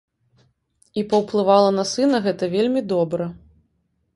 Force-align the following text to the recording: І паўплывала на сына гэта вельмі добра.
І 1.01 1.03
паўплывала 1.11 1.69
на 1.81 1.85
сына 1.93 2.17
гэта 2.29 2.51
вельмі 2.55 2.81
добра. 2.95 3.25